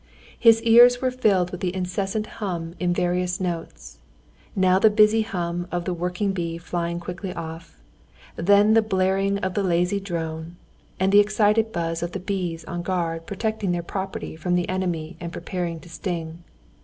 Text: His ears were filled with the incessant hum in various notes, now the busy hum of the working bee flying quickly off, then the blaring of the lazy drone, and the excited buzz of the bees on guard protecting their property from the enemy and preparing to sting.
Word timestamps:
His 0.39 0.63
ears 0.63 0.99
were 0.99 1.11
filled 1.11 1.51
with 1.51 1.61
the 1.61 1.75
incessant 1.75 2.25
hum 2.41 2.73
in 2.79 2.91
various 2.91 3.39
notes, 3.39 3.99
now 4.55 4.79
the 4.79 4.89
busy 4.89 5.21
hum 5.21 5.67
of 5.71 5.85
the 5.85 5.93
working 5.93 6.31
bee 6.33 6.57
flying 6.57 6.99
quickly 6.99 7.31
off, 7.35 7.79
then 8.35 8.73
the 8.73 8.81
blaring 8.81 9.37
of 9.45 9.53
the 9.53 9.61
lazy 9.61 9.99
drone, 9.99 10.55
and 10.99 11.11
the 11.11 11.19
excited 11.19 11.71
buzz 11.71 12.01
of 12.01 12.13
the 12.13 12.19
bees 12.19 12.65
on 12.65 12.81
guard 12.81 13.27
protecting 13.27 13.73
their 13.73 13.83
property 13.83 14.35
from 14.35 14.55
the 14.55 14.67
enemy 14.67 15.17
and 15.19 15.31
preparing 15.31 15.79
to 15.81 15.87
sting. 15.89 16.43